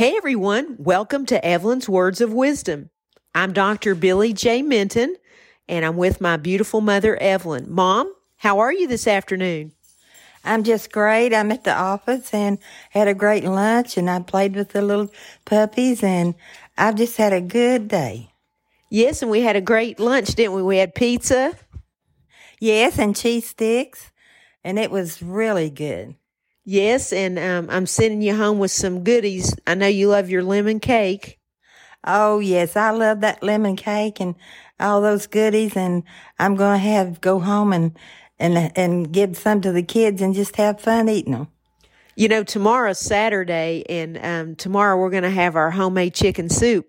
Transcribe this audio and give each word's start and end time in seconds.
Hey 0.00 0.16
everyone, 0.16 0.76
welcome 0.78 1.26
to 1.26 1.44
Evelyn's 1.44 1.86
Words 1.86 2.22
of 2.22 2.32
Wisdom. 2.32 2.88
I'm 3.34 3.52
Dr. 3.52 3.94
Billy 3.94 4.32
J. 4.32 4.62
Minton, 4.62 5.14
and 5.68 5.84
I'm 5.84 5.98
with 5.98 6.22
my 6.22 6.38
beautiful 6.38 6.80
mother, 6.80 7.18
Evelyn. 7.18 7.66
Mom, 7.68 8.10
how 8.38 8.60
are 8.60 8.72
you 8.72 8.88
this 8.88 9.06
afternoon? 9.06 9.72
I'm 10.42 10.64
just 10.64 10.90
great. 10.90 11.34
I'm 11.34 11.52
at 11.52 11.64
the 11.64 11.74
office 11.74 12.32
and 12.32 12.56
had 12.88 13.08
a 13.08 13.14
great 13.14 13.44
lunch 13.44 13.98
and 13.98 14.08
I 14.08 14.20
played 14.20 14.56
with 14.56 14.70
the 14.70 14.80
little 14.80 15.12
puppies 15.44 16.02
and 16.02 16.34
I've 16.78 16.94
just 16.94 17.18
had 17.18 17.34
a 17.34 17.42
good 17.42 17.88
day. 17.88 18.30
Yes, 18.88 19.20
and 19.20 19.30
we 19.30 19.42
had 19.42 19.56
a 19.56 19.60
great 19.60 20.00
lunch, 20.00 20.28
didn't 20.34 20.54
we? 20.54 20.62
We 20.62 20.78
had 20.78 20.94
pizza. 20.94 21.58
Yes, 22.58 22.98
and 22.98 23.14
cheese 23.14 23.50
sticks 23.50 24.10
and 24.64 24.78
it 24.78 24.90
was 24.90 25.22
really 25.22 25.68
good. 25.68 26.14
Yes, 26.64 27.12
and 27.12 27.38
um, 27.38 27.68
I'm 27.70 27.86
sending 27.86 28.22
you 28.22 28.36
home 28.36 28.58
with 28.58 28.70
some 28.70 29.02
goodies. 29.02 29.54
I 29.66 29.74
know 29.74 29.86
you 29.86 30.08
love 30.08 30.30
your 30.30 30.42
lemon 30.42 30.80
cake. 30.80 31.38
Oh 32.04 32.38
yes, 32.38 32.76
I 32.76 32.90
love 32.90 33.20
that 33.20 33.42
lemon 33.42 33.76
cake 33.76 34.20
and 34.20 34.34
all 34.78 35.00
those 35.02 35.26
goodies 35.26 35.76
and 35.76 36.02
I'm 36.38 36.54
going 36.56 36.80
to 36.80 36.86
have 36.86 37.20
go 37.20 37.40
home 37.40 37.72
and 37.72 37.96
and 38.38 38.72
and 38.76 39.12
give 39.12 39.36
some 39.36 39.60
to 39.60 39.72
the 39.72 39.82
kids 39.82 40.22
and 40.22 40.34
just 40.34 40.56
have 40.56 40.80
fun 40.80 41.08
eating 41.08 41.32
them. 41.32 41.48
You 42.16 42.28
know, 42.28 42.42
tomorrow's 42.42 42.98
Saturday, 42.98 43.84
and 43.88 44.18
um, 44.18 44.56
tomorrow 44.56 44.98
we're 44.98 45.10
going 45.10 45.22
to 45.22 45.30
have 45.30 45.56
our 45.56 45.70
homemade 45.70 46.14
chicken 46.14 46.48
soup. 46.48 46.86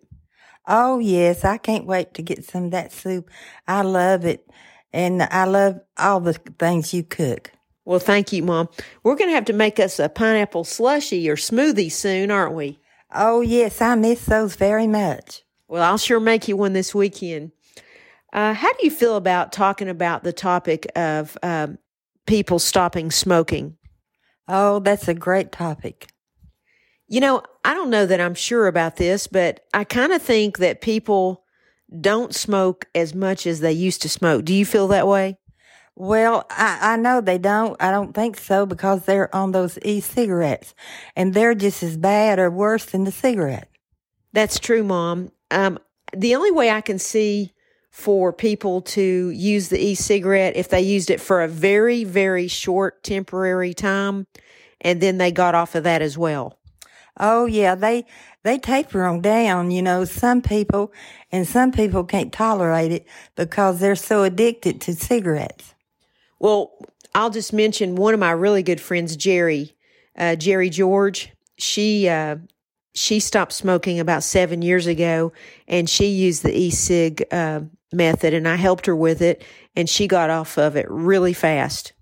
Oh 0.68 1.00
yes, 1.00 1.46
I 1.46 1.58
can't 1.58 1.86
wait 1.86 2.14
to 2.16 2.22
get 2.22 2.44
some 2.44 2.66
of 2.66 2.72
that 2.72 2.92
soup. 2.92 3.30
I 3.68 3.82
love 3.84 4.26
it, 4.26 4.46
and 4.92 5.24
I 5.24 5.46
love 5.46 5.80
all 5.98 6.20
the 6.20 6.34
things 6.34 6.94
you 6.94 7.04
cook. 7.04 7.52
Well, 7.86 8.00
thank 8.00 8.32
you, 8.32 8.44
Mom. 8.44 8.70
We're 9.04 9.16
going 9.16 9.30
to 9.30 9.36
have 9.36 9.46
to 9.46 9.54
make 9.54 9.80
us 9.80 10.00
a 10.00 10.10
pineapple 10.10 10.64
slushy 10.64 11.30
or 11.30 11.36
smoothie 11.36 11.92
soon, 11.92 12.30
aren't 12.30 12.54
we? 12.54 12.80
Oh, 13.14 13.42
yes, 13.42 13.82
I 13.82 13.96
miss 13.96 14.26
those 14.26 14.56
very 14.56 14.88
much. 14.88 15.44
Well, 15.68 15.84
I'll 15.84 15.98
sure 15.98 16.20
make 16.20 16.48
you 16.48 16.56
one 16.56 16.74
this 16.74 16.94
weekend. 16.94 17.52
Uh, 18.34 18.54
how 18.54 18.72
do 18.74 18.86
you 18.86 18.92
feel 18.92 19.16
about 19.16 19.52
talking 19.52 19.90
about 19.90 20.24
the 20.24 20.32
topic 20.32 20.90
of 20.96 21.38
um, 21.44 21.78
people 22.28 22.60
stopping 22.60 23.12
smoking? 23.12 23.78
Oh, 24.48 24.80
that's 24.80 25.08
a 25.08 25.14
great 25.14 25.52
topic. 25.52 26.08
You 27.08 27.20
know, 27.20 27.44
I 27.66 27.74
don't 27.74 27.90
know 27.90 28.06
that 28.06 28.22
I'm 28.22 28.36
sure 28.36 28.68
about 28.68 28.96
this, 28.96 29.28
but 29.28 29.66
I 29.74 29.84
kind 29.84 30.14
of 30.14 30.22
think 30.22 30.60
that 30.60 30.82
people 30.82 31.44
don't 32.00 32.34
smoke 32.34 32.86
as 32.96 33.14
much 33.14 33.46
as 33.46 33.60
they 33.60 33.74
used 33.74 34.02
to 34.04 34.10
smoke. 34.10 34.46
Do 34.46 34.54
you 34.54 34.66
feel 34.66 34.88
that 34.90 35.08
way? 35.08 35.38
Well, 35.96 36.46
I, 36.50 36.94
I 36.94 36.96
know 36.98 37.22
they 37.22 37.38
don't. 37.38 37.82
I 37.82 37.92
don't 37.92 38.14
think 38.14 38.38
so 38.38 38.66
because 38.66 39.06
they're 39.06 39.34
on 39.36 39.52
those 39.52 39.78
e-cigarettes 39.84 40.74
and 41.16 41.34
they're 41.34 41.56
just 41.56 41.84
as 41.84 41.98
bad 41.98 42.40
or 42.40 42.50
worse 42.50 42.86
than 42.86 43.04
the 43.04 43.12
cigarette. 43.12 43.70
That's 44.34 44.60
true, 44.60 44.84
Mom. 44.84 45.32
Um, 45.52 45.78
the 46.16 46.36
only 46.36 46.52
way 46.52 46.70
I 46.70 46.82
can 46.82 46.98
see 46.98 47.54
for 47.90 48.32
people 48.32 48.82
to 48.82 49.30
use 49.30 49.68
the 49.68 49.84
e-cigarette 49.84 50.56
if 50.56 50.70
they 50.70 50.82
used 50.82 51.10
it 51.10 51.20
for 51.20 51.44
a 51.44 51.48
very, 51.48 52.06
very 52.06 52.48
short 52.48 53.04
temporary 53.04 53.74
time 53.74 54.28
and 54.82 55.00
then 55.02 55.18
they 55.18 55.32
got 55.32 55.56
off 55.56 55.76
of 55.76 55.84
that 55.84 56.02
as 56.02 56.18
well. 56.18 56.58
Oh 57.20 57.46
yeah, 57.46 57.76
they 57.76 58.06
they 58.44 58.58
taper 58.58 59.04
them 59.04 59.22
down. 59.22 59.72
You 59.72 59.82
know, 59.82 60.06
some 60.06 60.42
people 60.42 60.92
and 61.32 61.48
some 61.48 61.72
people 61.72 62.04
can't 62.04 62.34
tolerate 62.34 62.92
it 62.92 63.08
because 63.36 63.80
they're 63.80 63.96
so 63.96 64.24
addicted 64.24 64.82
to 64.82 64.94
cigarettes. 64.94 65.76
Well, 66.42 66.74
I'll 67.14 67.30
just 67.30 67.54
mention 67.54 67.96
one 67.96 68.16
of 68.16 68.20
my 68.20 68.32
really 68.32 68.64
good 68.64 68.82
friends, 68.82 69.16
Jerry, 69.16 69.76
uh, 70.18 70.36
Jerry 70.36 70.72
George. 70.72 71.32
She, 71.60 72.10
uh, 72.10 72.38
she 72.96 73.20
stopped 73.20 73.54
smoking 73.54 74.00
about 74.00 74.24
seven 74.24 74.64
years 74.64 74.88
ago 74.88 75.34
and 75.68 75.88
she 75.88 76.08
used 76.08 76.42
the 76.42 76.58
e-cig, 76.58 77.24
uh, 77.32 77.62
method 77.94 78.34
and 78.34 78.48
I 78.48 78.56
helped 78.56 78.88
her 78.88 78.96
with 78.96 79.22
it 79.22 79.44
and 79.76 79.88
she 79.88 80.08
got 80.08 80.32
off 80.32 80.58
of 80.58 80.76
it 80.76 80.90
really 80.90 81.34
fast. 81.34 81.94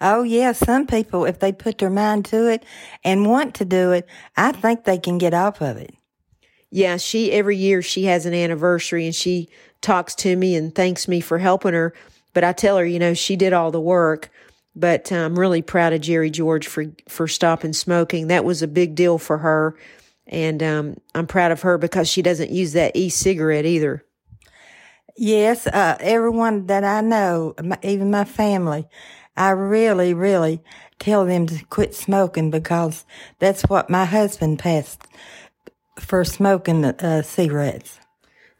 Oh 0.00 0.22
yeah, 0.22 0.52
some 0.52 0.86
people, 0.86 1.24
if 1.24 1.40
they 1.40 1.50
put 1.50 1.78
their 1.78 1.90
mind 1.90 2.26
to 2.26 2.46
it 2.46 2.64
and 3.02 3.26
want 3.26 3.56
to 3.56 3.64
do 3.64 3.90
it, 3.90 4.06
I 4.36 4.52
think 4.52 4.84
they 4.84 4.98
can 4.98 5.18
get 5.18 5.34
off 5.34 5.60
of 5.60 5.76
it. 5.78 5.92
Yeah, 6.70 6.96
she, 6.96 7.32
every 7.32 7.56
year 7.56 7.82
she 7.82 8.04
has 8.04 8.24
an 8.24 8.34
anniversary 8.34 9.04
and 9.04 9.14
she 9.14 9.48
talks 9.80 10.14
to 10.16 10.36
me 10.36 10.54
and 10.54 10.72
thanks 10.72 11.08
me 11.08 11.20
for 11.20 11.38
helping 11.38 11.74
her. 11.74 11.92
But 12.32 12.44
I 12.44 12.52
tell 12.52 12.76
her, 12.78 12.86
you 12.86 12.98
know, 12.98 13.14
she 13.14 13.36
did 13.36 13.52
all 13.52 13.70
the 13.70 13.80
work. 13.80 14.30
But 14.76 15.10
I'm 15.10 15.38
really 15.38 15.62
proud 15.62 15.92
of 15.92 16.00
Jerry 16.00 16.30
George 16.30 16.68
for 16.68 16.86
for 17.08 17.26
stopping 17.26 17.72
smoking. 17.72 18.28
That 18.28 18.44
was 18.44 18.62
a 18.62 18.68
big 18.68 18.94
deal 18.94 19.18
for 19.18 19.38
her, 19.38 19.76
and 20.28 20.62
um, 20.62 20.96
I'm 21.12 21.26
proud 21.26 21.50
of 21.50 21.62
her 21.62 21.76
because 21.76 22.08
she 22.08 22.22
doesn't 22.22 22.52
use 22.52 22.72
that 22.74 22.94
e-cigarette 22.94 23.66
either. 23.66 24.04
Yes, 25.16 25.66
uh, 25.66 25.96
everyone 25.98 26.66
that 26.66 26.84
I 26.84 27.00
know, 27.00 27.54
even 27.82 28.12
my 28.12 28.24
family, 28.24 28.86
I 29.36 29.50
really, 29.50 30.14
really 30.14 30.62
tell 31.00 31.26
them 31.26 31.46
to 31.46 31.64
quit 31.64 31.94
smoking 31.94 32.50
because 32.50 33.04
that's 33.40 33.62
what 33.62 33.90
my 33.90 34.04
husband 34.04 34.60
passed 34.60 35.02
for 35.98 36.24
smoking 36.24 36.84
uh, 36.84 37.22
cigarettes. 37.22 37.98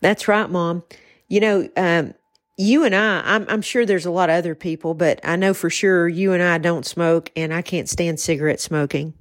That's 0.00 0.26
right, 0.26 0.50
Mom. 0.50 0.82
You 1.28 1.41
know, 1.41 1.69
um, 1.76 2.14
you 2.60 2.84
and 2.84 2.94
I, 2.94 3.22
I'm, 3.25 3.47
I'm 3.48 3.62
sure 3.62 3.87
there's 3.87 4.04
a 4.04 4.10
lot 4.10 4.28
of 4.28 4.37
other 4.37 4.54
people, 4.54 4.93
but 4.93 5.19
I 5.25 5.37
know 5.37 5.54
for 5.54 5.71
sure 5.71 6.06
you 6.09 6.32
and 6.32 6.43
I 6.43 6.59
don't 6.59 6.84
smoke 6.84 7.32
and 7.34 7.54
I 7.54 7.62
can't 7.62 7.88
stand 7.88 8.21
cigarette 8.21 8.60
smoking. 8.60 9.15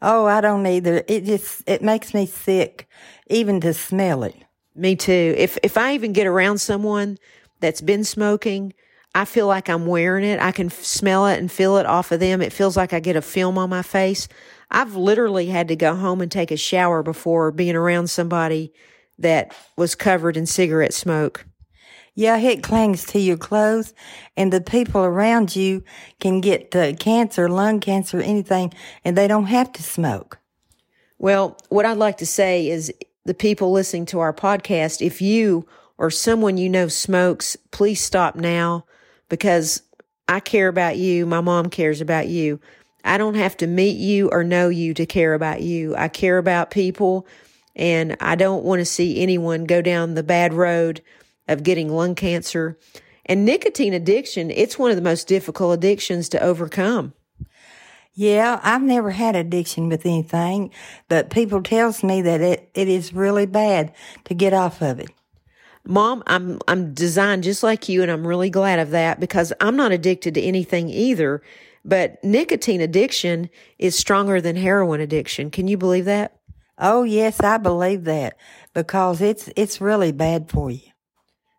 Oh, 0.00 0.24
I 0.24 0.40
don't 0.40 0.66
either. 0.66 1.04
It 1.06 1.24
just, 1.24 1.68
it 1.68 1.82
makes 1.82 2.14
me 2.14 2.24
sick 2.24 2.88
even 3.28 3.60
to 3.60 3.74
smell 3.74 4.22
it. 4.22 4.34
Me 4.74 4.96
too. 4.96 5.34
If, 5.36 5.58
if 5.62 5.76
I 5.76 5.94
even 5.94 6.14
get 6.14 6.26
around 6.26 6.58
someone 6.58 7.18
that's 7.60 7.82
been 7.82 8.04
smoking, 8.04 8.72
I 9.14 9.26
feel 9.26 9.46
like 9.46 9.68
I'm 9.68 9.86
wearing 9.86 10.24
it. 10.24 10.40
I 10.40 10.52
can 10.52 10.70
smell 10.70 11.26
it 11.26 11.38
and 11.38 11.52
feel 11.52 11.76
it 11.76 11.84
off 11.84 12.10
of 12.10 12.20
them. 12.20 12.40
It 12.40 12.52
feels 12.54 12.76
like 12.76 12.94
I 12.94 13.00
get 13.00 13.16
a 13.16 13.22
film 13.22 13.58
on 13.58 13.68
my 13.68 13.82
face. 13.82 14.28
I've 14.70 14.96
literally 14.96 15.46
had 15.46 15.68
to 15.68 15.76
go 15.76 15.94
home 15.94 16.22
and 16.22 16.30
take 16.30 16.50
a 16.50 16.56
shower 16.56 17.02
before 17.02 17.50
being 17.50 17.76
around 17.76 18.08
somebody 18.08 18.72
that 19.18 19.54
was 19.76 19.94
covered 19.94 20.38
in 20.38 20.46
cigarette 20.46 20.94
smoke. 20.94 21.44
Yeah, 22.18 22.36
it 22.36 22.64
clings 22.64 23.04
to 23.12 23.20
your 23.20 23.36
clothes, 23.36 23.94
and 24.36 24.52
the 24.52 24.60
people 24.60 25.02
around 25.04 25.54
you 25.54 25.84
can 26.18 26.40
get 26.40 26.74
uh, 26.74 26.94
cancer, 26.94 27.48
lung 27.48 27.78
cancer, 27.78 28.20
anything, 28.20 28.74
and 29.04 29.16
they 29.16 29.28
don't 29.28 29.44
have 29.44 29.72
to 29.74 29.84
smoke. 29.84 30.40
Well, 31.18 31.56
what 31.68 31.86
I'd 31.86 31.96
like 31.96 32.16
to 32.16 32.26
say 32.26 32.68
is 32.68 32.92
the 33.24 33.34
people 33.34 33.70
listening 33.70 34.04
to 34.06 34.18
our 34.18 34.32
podcast, 34.32 35.00
if 35.00 35.22
you 35.22 35.68
or 35.96 36.10
someone 36.10 36.56
you 36.56 36.68
know 36.68 36.88
smokes, 36.88 37.56
please 37.70 38.00
stop 38.00 38.34
now 38.34 38.84
because 39.28 39.82
I 40.26 40.40
care 40.40 40.66
about 40.66 40.96
you. 40.96 41.24
My 41.24 41.40
mom 41.40 41.70
cares 41.70 42.00
about 42.00 42.26
you. 42.26 42.58
I 43.04 43.16
don't 43.16 43.36
have 43.36 43.56
to 43.58 43.68
meet 43.68 43.96
you 43.96 44.28
or 44.30 44.42
know 44.42 44.68
you 44.70 44.92
to 44.94 45.06
care 45.06 45.34
about 45.34 45.62
you. 45.62 45.94
I 45.94 46.08
care 46.08 46.38
about 46.38 46.72
people 46.72 47.28
and 47.76 48.16
I 48.18 48.34
don't 48.34 48.64
want 48.64 48.80
to 48.80 48.84
see 48.84 49.22
anyone 49.22 49.66
go 49.66 49.80
down 49.80 50.14
the 50.14 50.24
bad 50.24 50.52
road 50.52 51.00
of 51.48 51.62
getting 51.62 51.88
lung 51.88 52.14
cancer. 52.14 52.78
And 53.26 53.44
nicotine 53.44 53.92
addiction, 53.92 54.50
it's 54.50 54.78
one 54.78 54.90
of 54.90 54.96
the 54.96 55.02
most 55.02 55.26
difficult 55.26 55.74
addictions 55.74 56.28
to 56.30 56.42
overcome. 56.42 57.12
Yeah, 58.14 58.58
I've 58.64 58.82
never 58.82 59.12
had 59.12 59.36
addiction 59.36 59.88
with 59.88 60.04
anything, 60.04 60.72
but 61.08 61.30
people 61.30 61.62
tells 61.62 62.02
me 62.02 62.20
that 62.22 62.40
it, 62.40 62.70
it 62.74 62.88
is 62.88 63.12
really 63.12 63.46
bad 63.46 63.94
to 64.24 64.34
get 64.34 64.52
off 64.52 64.82
of 64.82 64.98
it. 64.98 65.10
Mom, 65.84 66.22
I'm 66.26 66.58
I'm 66.66 66.92
designed 66.92 67.44
just 67.44 67.62
like 67.62 67.88
you 67.88 68.02
and 68.02 68.10
I'm 68.10 68.26
really 68.26 68.50
glad 68.50 68.78
of 68.78 68.90
that 68.90 69.20
because 69.20 69.52
I'm 69.60 69.76
not 69.76 69.92
addicted 69.92 70.34
to 70.34 70.42
anything 70.42 70.90
either, 70.90 71.42
but 71.84 72.22
nicotine 72.24 72.80
addiction 72.80 73.48
is 73.78 73.96
stronger 73.96 74.40
than 74.40 74.56
heroin 74.56 75.00
addiction. 75.00 75.50
Can 75.50 75.68
you 75.68 75.78
believe 75.78 76.04
that? 76.06 76.40
Oh, 76.76 77.04
yes, 77.04 77.40
I 77.40 77.56
believe 77.58 78.04
that 78.04 78.36
because 78.74 79.20
it's 79.20 79.48
it's 79.56 79.80
really 79.80 80.12
bad 80.12 80.50
for 80.50 80.70
you. 80.70 80.90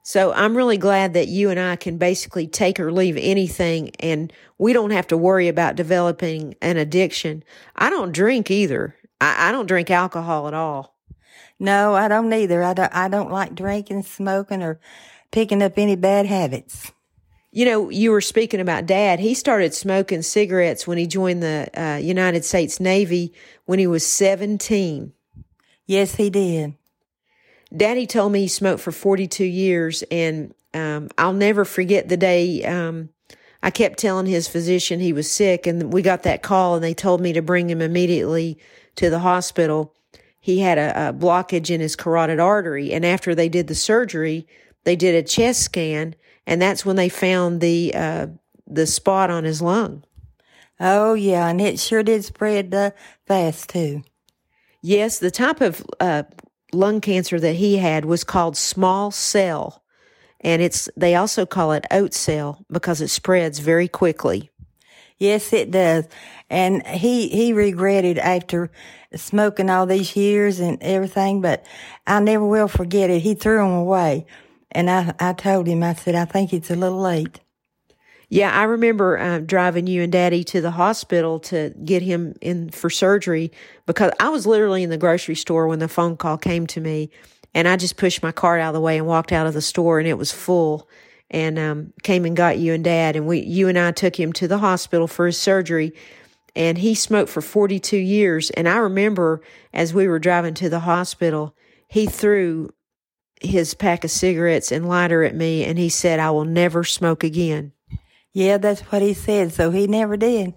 So 0.01 0.31
I'm 0.33 0.55
really 0.55 0.77
glad 0.77 1.13
that 1.13 1.27
you 1.27 1.49
and 1.49 1.59
I 1.59 1.75
can 1.75 1.97
basically 1.97 2.47
take 2.47 2.79
or 2.79 2.91
leave 2.91 3.17
anything 3.17 3.91
and 3.99 4.33
we 4.57 4.73
don't 4.73 4.91
have 4.91 5.07
to 5.07 5.17
worry 5.17 5.47
about 5.47 5.75
developing 5.75 6.55
an 6.61 6.77
addiction. 6.77 7.43
I 7.75 7.89
don't 7.89 8.11
drink 8.11 8.49
either. 8.49 8.95
I, 9.21 9.49
I 9.49 9.51
don't 9.51 9.67
drink 9.67 9.91
alcohol 9.91 10.47
at 10.47 10.53
all. 10.53 10.95
No, 11.59 11.93
I 11.93 12.07
don't 12.07 12.31
either. 12.33 12.63
I 12.63 12.73
don't, 12.73 12.95
I 12.95 13.09
don't 13.09 13.31
like 13.31 13.53
drinking, 13.53 14.03
smoking, 14.03 14.63
or 14.63 14.79
picking 15.31 15.61
up 15.61 15.73
any 15.77 15.95
bad 15.95 16.25
habits. 16.25 16.91
You 17.51 17.65
know, 17.65 17.89
you 17.89 18.11
were 18.11 18.21
speaking 18.21 18.59
about 18.59 18.85
dad. 18.85 19.19
He 19.19 19.33
started 19.33 19.73
smoking 19.73 20.21
cigarettes 20.21 20.87
when 20.87 20.97
he 20.97 21.07
joined 21.07 21.43
the 21.43 21.69
uh, 21.75 21.97
United 21.97 22.45
States 22.45 22.79
Navy 22.79 23.33
when 23.65 23.79
he 23.79 23.87
was 23.87 24.05
17. 24.05 25.11
Yes, 25.85 26.15
he 26.15 26.29
did. 26.29 26.75
Daddy 27.75 28.07
told 28.07 28.31
me 28.31 28.41
he 28.41 28.47
smoked 28.47 28.81
for 28.81 28.91
42 28.91 29.45
years, 29.45 30.03
and 30.09 30.53
um, 30.73 31.09
I'll 31.17 31.33
never 31.33 31.65
forget 31.65 32.09
the 32.09 32.17
day 32.17 32.63
um, 32.63 33.09
I 33.61 33.71
kept 33.71 33.99
telling 33.99 34.25
his 34.25 34.47
physician 34.47 34.99
he 34.99 35.13
was 35.13 35.29
sick, 35.31 35.67
and 35.67 35.91
we 35.91 36.01
got 36.01 36.23
that 36.23 36.41
call, 36.41 36.75
and 36.75 36.83
they 36.83 36.93
told 36.93 37.21
me 37.21 37.33
to 37.33 37.41
bring 37.41 37.69
him 37.69 37.81
immediately 37.81 38.57
to 38.95 39.09
the 39.09 39.19
hospital. 39.19 39.93
he 40.39 40.59
had 40.59 40.77
a, 40.77 41.09
a 41.09 41.13
blockage 41.13 41.69
in 41.69 41.81
his 41.81 41.95
carotid 41.95 42.39
artery. 42.39 42.93
And 42.93 43.05
after 43.05 43.35
they 43.35 43.49
did 43.49 43.67
the 43.67 43.75
surgery, 43.75 44.47
they 44.85 44.95
did 44.95 45.13
a 45.13 45.27
chest 45.27 45.61
scan, 45.61 46.15
and 46.47 46.61
that's 46.61 46.85
when 46.85 46.95
they 46.95 47.09
found 47.09 47.61
the 47.61 47.93
uh, 47.93 48.27
the 48.65 48.87
spot 48.87 49.29
on 49.29 49.43
his 49.43 49.61
lung. 49.61 50.03
Oh 50.79 51.13
yeah, 51.13 51.47
and 51.49 51.59
it 51.59 51.79
sure 51.79 52.03
did 52.03 52.23
spread 52.23 52.73
uh, 52.73 52.91
fast 53.25 53.69
too. 53.69 54.03
Yes, 54.81 55.19
the 55.19 55.31
type 55.31 55.59
of 55.59 55.85
uh, 55.99 56.23
lung 56.71 57.01
cancer 57.01 57.39
that 57.39 57.53
he 57.55 57.77
had 57.77 58.05
was 58.05 58.23
called 58.23 58.57
small 58.57 59.11
cell, 59.11 59.83
and 60.41 60.61
it's 60.61 60.89
they 60.95 61.15
also 61.15 61.45
call 61.45 61.71
it 61.71 61.85
oat 61.91 62.13
cell 62.13 62.65
because 62.71 63.01
it 63.01 63.09
spreads 63.09 63.59
very 63.59 63.87
quickly. 63.87 64.51
Yes, 65.19 65.51
it 65.51 65.69
does. 65.69 66.07
And 66.49 66.85
he, 66.87 67.27
he 67.27 67.51
regretted 67.51 68.17
after 68.17 68.71
smoking 69.15 69.69
all 69.69 69.85
these 69.85 70.15
years 70.15 70.59
and 70.59 70.81
everything, 70.81 71.41
but 71.41 71.65
I 72.07 72.21
never 72.21 72.45
will 72.45 72.69
forget 72.69 73.09
it. 73.09 73.19
He 73.19 73.35
threw 73.35 73.57
them 73.57 73.71
away. 73.71 74.25
And 74.71 74.89
I, 74.89 75.13
I 75.19 75.33
told 75.33 75.67
him, 75.67 75.83
I 75.83 75.93
said, 75.93 76.15
I 76.15 76.25
think 76.25 76.53
it's 76.53 76.71
a 76.71 76.75
little 76.75 77.01
late. 77.01 77.41
Yeah, 78.31 78.51
I 78.51 78.63
remember 78.63 79.17
uh, 79.17 79.39
driving 79.39 79.87
you 79.87 80.03
and 80.03 80.11
Daddy 80.11 80.43
to 80.45 80.61
the 80.61 80.71
hospital 80.71 81.39
to 81.41 81.73
get 81.83 82.03
him 82.03 82.35
in 82.41 82.69
for 82.69 82.91
surgery 82.91 83.51
because 83.87 84.11
I 84.19 84.29
was 84.29 84.45
literally 84.45 84.83
in 84.83 84.91
the 84.91 84.99
grocery 84.99 85.35
store 85.35 85.67
when 85.67 85.79
the 85.79 85.87
phone 85.87 86.15
call 86.15 86.37
came 86.37 86.67
to 86.67 86.79
me, 86.79 87.09
and 87.55 87.67
I 87.67 87.75
just 87.75 87.97
pushed 87.97 88.21
my 88.21 88.31
cart 88.31 88.61
out 88.61 88.69
of 88.69 88.73
the 88.75 88.81
way 88.81 88.99
and 88.99 89.07
walked 89.07 89.31
out 89.31 89.47
of 89.47 89.55
the 89.55 89.63
store, 89.63 89.97
and 89.97 90.07
it 90.07 90.17
was 90.17 90.31
full, 90.31 90.87
and 91.31 91.57
um, 91.57 91.93
came 92.03 92.23
and 92.23 92.37
got 92.37 92.59
you 92.59 92.73
and 92.73 92.83
Dad, 92.83 93.15
and 93.15 93.25
we, 93.25 93.39
you 93.39 93.67
and 93.67 93.79
I 93.79 93.91
took 93.91 94.19
him 94.19 94.31
to 94.33 94.47
the 94.47 94.59
hospital 94.59 95.07
for 95.07 95.25
his 95.25 95.37
surgery, 95.37 95.91
and 96.55 96.77
he 96.77 96.93
smoked 96.93 97.31
for 97.31 97.41
42 97.41 97.97
years, 97.97 98.51
and 98.51 98.69
I 98.69 98.77
remember 98.77 99.41
as 99.73 99.91
we 99.91 100.07
were 100.07 100.19
driving 100.19 100.53
to 100.55 100.69
the 100.69 100.81
hospital, 100.81 101.55
he 101.87 102.05
threw 102.05 102.69
his 103.41 103.73
pack 103.73 104.03
of 104.03 104.11
cigarettes 104.11 104.71
and 104.71 104.87
lighter 104.87 105.23
at 105.23 105.33
me, 105.33 105.65
and 105.65 105.79
he 105.79 105.89
said, 105.89 106.19
"I 106.19 106.29
will 106.29 106.45
never 106.45 106.83
smoke 106.83 107.23
again." 107.23 107.71
Yeah, 108.33 108.57
that's 108.57 108.81
what 108.81 109.01
he 109.01 109.13
said. 109.13 109.53
So 109.53 109.71
he 109.71 109.87
never 109.87 110.17
did. 110.17 110.53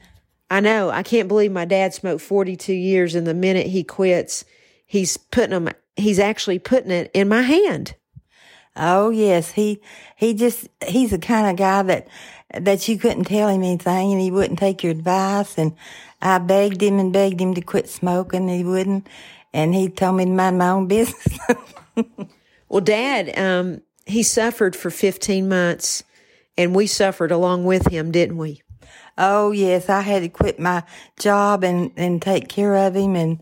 I 0.51 0.61
know. 0.61 0.91
I 0.91 1.03
can't 1.03 1.29
believe 1.29 1.51
my 1.51 1.65
dad 1.65 1.95
smoked 1.95 2.23
42 2.23 2.73
years 2.73 3.15
and 3.15 3.27
the 3.27 3.35
minute 3.35 3.69
he 3.69 3.85
quits, 3.85 4.45
he's 4.85 5.17
putting 5.17 5.51
them, 5.51 5.71
he's 5.97 6.19
actually 6.19 6.59
putting 6.59 6.91
it 6.91 7.11
in 7.15 7.29
my 7.29 7.43
hand. 7.43 7.95
Oh 8.77 9.11
yes, 9.11 9.53
he, 9.53 9.81
he 10.17 10.35
just, 10.35 10.69
he's 10.87 11.11
the 11.11 11.19
kind 11.19 11.47
of 11.47 11.57
guy 11.57 11.83
that, 11.83 12.09
that 12.55 12.87
you 12.87 12.99
couldn't 12.99 13.25
tell 13.25 13.49
him 13.49 13.63
anything 13.63 14.13
and 14.13 14.21
he 14.21 14.31
wouldn't 14.31 14.59
take 14.59 14.83
your 14.83 14.93
advice. 14.93 15.57
And 15.57 15.75
I 16.21 16.39
begged 16.39 16.83
him 16.83 16.99
and 16.99 17.13
begged 17.13 17.41
him 17.41 17.55
to 17.55 17.63
quit 17.63 17.89
smoking. 17.89 18.49
He 18.49 18.65
wouldn't. 18.65 19.07
And 19.55 19.75
he 19.75 19.89
told 19.89 20.17
me 20.17 20.25
to 20.27 20.31
mind 20.31 20.59
my 20.59 20.69
own 20.69 20.87
business. 20.87 21.39
well, 22.69 22.81
dad, 22.83 23.39
um, 23.39 23.83
he 24.07 24.23
suffered 24.23 24.77
for 24.77 24.91
15 24.91 25.49
months 25.49 26.05
and 26.57 26.75
we 26.75 26.87
suffered 26.87 27.31
along 27.31 27.65
with 27.65 27.89
him, 27.89 28.11
didn't 28.11 28.39
we? 28.39 28.63
Oh 29.19 29.53
yes, 29.53 29.89
I 29.89 30.01
had 30.01 30.23
to 30.23 30.29
quit 30.29 30.59
my 30.59 30.83
job 31.19 31.65
and 31.65 31.93
and 31.97 32.21
take 32.21 32.49
care 32.49 32.75
of 32.75 32.95
him, 32.95 33.17
and 33.17 33.41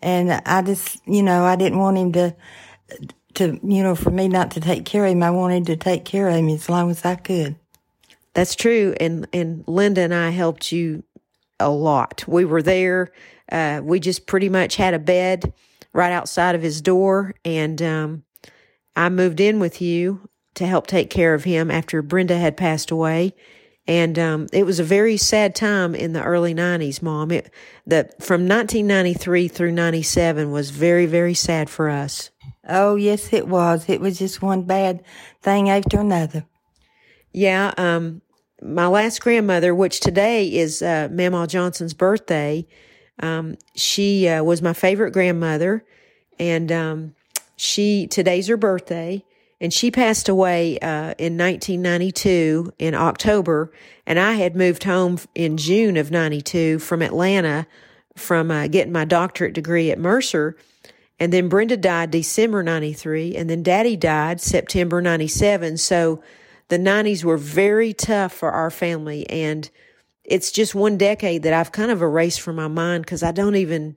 and 0.00 0.32
I 0.32 0.62
just 0.62 1.00
you 1.06 1.22
know 1.22 1.44
I 1.44 1.56
didn't 1.56 1.78
want 1.78 1.98
him 1.98 2.12
to 2.12 2.36
to 3.34 3.60
you 3.62 3.82
know 3.82 3.94
for 3.94 4.10
me 4.10 4.28
not 4.28 4.50
to 4.52 4.60
take 4.60 4.84
care 4.84 5.04
of 5.04 5.12
him. 5.12 5.22
I 5.22 5.30
wanted 5.30 5.66
to 5.66 5.76
take 5.76 6.04
care 6.04 6.28
of 6.28 6.34
him 6.34 6.48
as 6.48 6.68
long 6.68 6.90
as 6.90 7.04
I 7.04 7.14
could. 7.14 7.56
That's 8.34 8.54
true, 8.54 8.94
and 9.00 9.26
and 9.32 9.64
Linda 9.66 10.02
and 10.02 10.14
I 10.14 10.30
helped 10.30 10.72
you 10.72 11.04
a 11.60 11.70
lot. 11.70 12.24
We 12.26 12.44
were 12.44 12.62
there. 12.62 13.12
Uh, 13.50 13.80
we 13.82 14.00
just 14.00 14.26
pretty 14.26 14.48
much 14.48 14.76
had 14.76 14.94
a 14.94 14.98
bed 14.98 15.52
right 15.92 16.12
outside 16.12 16.54
of 16.54 16.62
his 16.62 16.80
door, 16.80 17.34
and 17.44 17.80
um, 17.82 18.24
I 18.96 19.08
moved 19.08 19.40
in 19.40 19.60
with 19.60 19.80
you 19.80 20.28
to 20.54 20.66
help 20.66 20.86
take 20.86 21.10
care 21.10 21.34
of 21.34 21.44
him 21.44 21.70
after 21.70 22.02
Brenda 22.02 22.36
had 22.36 22.56
passed 22.56 22.90
away. 22.90 23.34
And 23.86 24.18
um, 24.18 24.46
it 24.52 24.64
was 24.64 24.78
a 24.78 24.84
very 24.84 25.16
sad 25.16 25.54
time 25.54 25.94
in 25.94 26.12
the 26.12 26.22
early 26.22 26.54
90s, 26.54 27.02
Mom. 27.02 27.32
It, 27.32 27.50
the, 27.86 28.04
from 28.20 28.46
1993 28.46 29.48
through 29.48 29.72
97 29.72 30.52
was 30.52 30.70
very, 30.70 31.06
very 31.06 31.34
sad 31.34 31.68
for 31.68 31.88
us. 31.88 32.30
Oh, 32.68 32.94
yes, 32.94 33.32
it 33.32 33.48
was. 33.48 33.88
It 33.88 34.00
was 34.00 34.18
just 34.18 34.40
one 34.40 34.62
bad 34.62 35.02
thing 35.40 35.68
after 35.68 35.98
another. 35.98 36.44
Yeah. 37.32 37.74
Um, 37.76 38.22
my 38.62 38.86
last 38.86 39.20
grandmother, 39.20 39.74
which 39.74 39.98
today 39.98 40.46
is 40.46 40.80
uh, 40.80 41.08
Mamaw 41.10 41.48
Johnson's 41.48 41.94
birthday, 41.94 42.68
um, 43.18 43.56
she 43.74 44.28
uh, 44.28 44.44
was 44.44 44.62
my 44.62 44.74
favorite 44.74 45.10
grandmother. 45.10 45.84
And 46.38 46.70
um, 46.70 47.14
she 47.56 48.06
today's 48.06 48.46
her 48.46 48.56
birthday 48.56 49.24
and 49.62 49.72
she 49.72 49.92
passed 49.92 50.28
away 50.28 50.76
uh, 50.80 51.14
in 51.18 51.38
1992 51.38 52.72
in 52.80 52.96
October, 52.96 53.70
and 54.04 54.18
I 54.18 54.32
had 54.32 54.56
moved 54.56 54.82
home 54.82 55.20
in 55.36 55.56
June 55.56 55.96
of 55.96 56.10
92 56.10 56.80
from 56.80 57.00
Atlanta 57.00 57.68
from 58.16 58.50
uh, 58.50 58.66
getting 58.66 58.92
my 58.92 59.04
doctorate 59.04 59.54
degree 59.54 59.92
at 59.92 60.00
Mercer. 60.00 60.56
And 61.20 61.32
then 61.32 61.48
Brenda 61.48 61.76
died 61.76 62.10
December 62.10 62.64
93, 62.64 63.36
and 63.36 63.48
then 63.48 63.62
Daddy 63.62 63.96
died 63.96 64.40
September 64.40 65.00
97. 65.00 65.76
So 65.76 66.20
the 66.66 66.78
90s 66.78 67.22
were 67.22 67.36
very 67.36 67.92
tough 67.92 68.32
for 68.32 68.50
our 68.50 68.70
family. 68.70 69.30
And 69.30 69.70
it's 70.24 70.50
just 70.50 70.74
one 70.74 70.98
decade 70.98 71.44
that 71.44 71.52
I've 71.52 71.70
kind 71.70 71.92
of 71.92 72.02
erased 72.02 72.40
from 72.40 72.56
my 72.56 72.66
mind 72.66 73.04
because 73.04 73.22
I 73.22 73.30
don't 73.30 73.54
even 73.54 73.96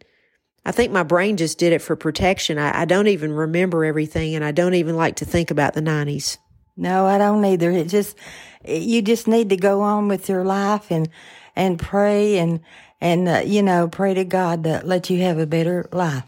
I 0.66 0.72
think 0.72 0.92
my 0.92 1.04
brain 1.04 1.38
just 1.38 1.60
did 1.60 1.74
it 1.74 1.82
for 1.82 1.96
protection. 1.96 2.58
I, 2.58 2.82
I 2.82 2.86
don't 2.86 3.08
even 3.08 3.32
remember 3.32 3.86
everything, 3.86 4.34
and 4.34 4.44
I 4.44 4.52
don't 4.52 4.74
even 4.74 4.96
like 4.96 5.18
to 5.18 5.26
think 5.26 5.52
about 5.52 5.76
the 5.76 5.82
90s. 5.82 6.38
No, 6.76 7.06
I 7.06 7.18
don't 7.18 7.46
either. 7.46 7.72
It 7.72 7.88
just, 7.88 8.18
you 8.68 9.02
just 9.02 9.28
need 9.28 9.50
to 9.50 9.58
go 9.58 9.82
on 9.82 10.08
with 10.08 10.28
your 10.28 10.44
life 10.44 10.92
and, 10.92 11.08
and 11.56 11.80
pray 11.80 12.40
and, 12.40 12.62
and, 13.00 13.30
uh, 13.30 13.42
you 13.46 13.62
know, 13.62 13.88
pray 13.88 14.16
to 14.16 14.26
God 14.26 14.64
to 14.64 14.82
let 14.84 15.10
you 15.10 15.22
have 15.22 15.38
a 15.38 15.46
better 15.46 15.88
life. 15.92 16.24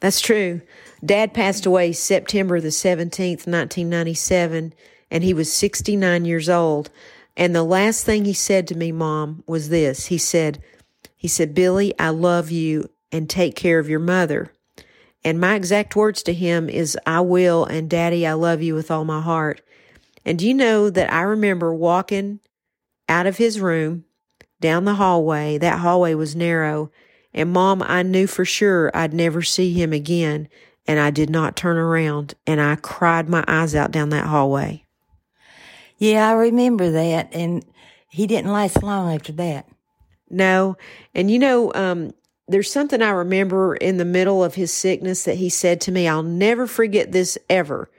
That's 0.00 0.20
true. 0.20 0.60
Dad 1.04 1.32
passed 1.32 1.64
away 1.64 1.92
September 1.92 2.60
the 2.60 2.68
17th, 2.68 3.46
1997, 3.46 4.74
and 5.10 5.24
he 5.24 5.32
was 5.32 5.52
69 5.52 6.24
years 6.24 6.48
old. 6.48 6.90
And 7.36 7.54
the 7.54 7.64
last 7.64 8.04
thing 8.04 8.24
he 8.24 8.32
said 8.32 8.68
to 8.68 8.76
me, 8.76 8.92
Mom, 8.92 9.42
was 9.46 9.70
this. 9.70 10.06
He 10.06 10.18
said, 10.18 10.62
he 11.16 11.28
said, 11.28 11.54
Billy, 11.54 11.98
I 11.98 12.10
love 12.10 12.50
you 12.50 12.90
and 13.12 13.28
take 13.28 13.54
care 13.54 13.78
of 13.78 13.88
your 13.88 14.00
mother. 14.00 14.52
And 15.24 15.40
my 15.40 15.54
exact 15.54 15.96
words 15.96 16.22
to 16.24 16.32
him 16.32 16.68
is, 16.68 16.96
I 17.04 17.20
will, 17.20 17.64
and 17.64 17.90
Daddy, 17.90 18.26
I 18.26 18.34
love 18.34 18.62
you 18.62 18.74
with 18.74 18.90
all 18.90 19.04
my 19.04 19.20
heart. 19.20 19.60
And 20.24 20.38
do 20.38 20.46
you 20.46 20.54
know 20.54 20.90
that 20.90 21.12
I 21.12 21.22
remember 21.22 21.74
walking 21.74 22.40
out 23.08 23.26
of 23.26 23.38
his 23.38 23.60
room 23.60 24.04
down 24.60 24.84
the 24.84 24.94
hallway? 24.94 25.58
That 25.58 25.80
hallway 25.80 26.14
was 26.14 26.36
narrow. 26.36 26.90
And 27.34 27.52
mom, 27.52 27.82
I 27.82 28.02
knew 28.02 28.26
for 28.26 28.44
sure 28.44 28.90
I'd 28.94 29.14
never 29.14 29.42
see 29.42 29.72
him 29.72 29.92
again. 29.92 30.48
And 30.86 30.98
I 30.98 31.10
did 31.10 31.30
not 31.30 31.56
turn 31.56 31.76
around 31.76 32.34
and 32.46 32.60
I 32.60 32.76
cried 32.76 33.28
my 33.28 33.44
eyes 33.46 33.74
out 33.74 33.90
down 33.90 34.08
that 34.10 34.26
hallway. 34.26 34.84
Yeah, 35.98 36.28
I 36.28 36.32
remember 36.32 36.90
that. 36.92 37.28
And 37.32 37.64
he 38.08 38.26
didn't 38.26 38.52
last 38.52 38.82
long 38.82 39.14
after 39.14 39.32
that. 39.32 39.68
No. 40.30 40.76
And 41.14 41.30
you 41.30 41.38
know, 41.38 41.72
um, 41.74 42.12
there's 42.48 42.70
something 42.70 43.02
I 43.02 43.10
remember 43.10 43.76
in 43.76 43.98
the 43.98 44.04
middle 44.04 44.42
of 44.42 44.54
his 44.54 44.72
sickness 44.72 45.24
that 45.24 45.36
he 45.36 45.50
said 45.50 45.80
to 45.82 45.92
me. 45.92 46.08
I'll 46.08 46.22
never 46.22 46.66
forget 46.66 47.12
this 47.12 47.36
ever. 47.48 47.90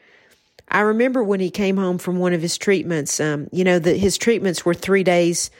I 0.68 0.82
remember 0.82 1.24
when 1.24 1.40
he 1.40 1.52
came 1.52 1.78
home 1.78 1.98
from 1.98 2.18
one 2.18 2.34
of 2.34 2.42
his 2.42 2.58
treatments. 2.58 3.20
Um, 3.20 3.48
you 3.52 3.64
know 3.64 3.80
that 3.80 3.98
his 3.98 4.18
treatments 4.18 4.66
were 4.66 4.74
three 4.74 5.04
days 5.04 5.52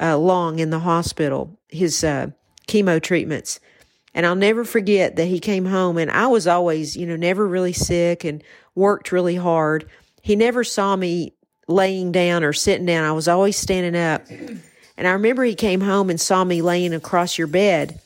uh, 0.00 0.16
long 0.16 0.58
in 0.58 0.70
the 0.70 0.80
hospital. 0.80 1.58
His 1.68 2.02
uh, 2.02 2.28
chemo 2.66 3.00
treatments, 3.00 3.60
and 4.14 4.26
I'll 4.26 4.34
never 4.34 4.64
forget 4.64 5.16
that 5.16 5.26
he 5.26 5.40
came 5.40 5.66
home. 5.66 5.98
And 5.98 6.10
I 6.10 6.26
was 6.26 6.46
always, 6.46 6.96
you 6.96 7.06
know, 7.06 7.16
never 7.16 7.46
really 7.46 7.72
sick 7.72 8.24
and 8.24 8.42
worked 8.74 9.12
really 9.12 9.36
hard. 9.36 9.88
He 10.22 10.36
never 10.36 10.64
saw 10.64 10.96
me 10.96 11.34
laying 11.66 12.12
down 12.12 12.44
or 12.44 12.52
sitting 12.52 12.86
down. 12.86 13.04
I 13.04 13.12
was 13.12 13.28
always 13.28 13.56
standing 13.56 13.96
up. 13.96 14.26
And 14.28 15.06
I 15.06 15.12
remember 15.12 15.44
he 15.44 15.54
came 15.54 15.82
home 15.82 16.10
and 16.10 16.20
saw 16.20 16.44
me 16.44 16.60
laying 16.60 16.92
across 16.92 17.38
your 17.38 17.46
bed 17.46 18.00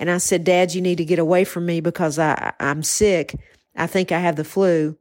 and 0.00 0.10
I 0.10 0.16
said, 0.16 0.44
Dad, 0.44 0.74
you 0.74 0.80
need 0.80 0.96
to 0.96 1.04
get 1.04 1.18
away 1.18 1.44
from 1.44 1.66
me 1.66 1.80
because 1.80 2.18
I, 2.18 2.54
I'm 2.58 2.82
sick. 2.82 3.38
I 3.76 3.86
think 3.86 4.10
I 4.10 4.18
have 4.18 4.36
the 4.36 4.44
flu. 4.44 4.96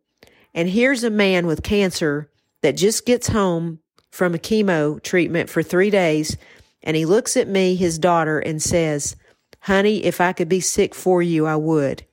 And 0.54 0.70
here's 0.70 1.06
a 1.06 1.10
man 1.10 1.48
with 1.48 1.64
cancer 1.64 2.30
that 2.62 2.76
just 2.76 3.06
gets 3.06 3.30
home 3.30 3.80
from 4.12 4.36
a 4.36 4.38
chemo 4.38 5.02
treatment 5.02 5.50
for 5.50 5.64
three 5.64 5.90
days. 5.90 6.36
And 6.84 6.98
he 6.98 7.06
looks 7.06 7.38
at 7.38 7.48
me, 7.48 7.76
his 7.76 7.98
daughter, 7.98 8.40
and 8.40 8.62
says, 8.62 9.16
Honey, 9.62 10.04
if 10.04 10.20
I 10.20 10.34
could 10.34 10.50
be 10.50 10.60
sick 10.60 10.94
for 10.94 11.22
you, 11.22 11.46
I 11.46 11.56
would. 11.56 12.06